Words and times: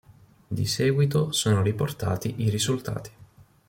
Di 0.47 0.65
seguito 0.65 1.31
sono 1.31 1.61
riportati 1.61 2.33
i 2.41 2.49
risultati. 2.49 3.11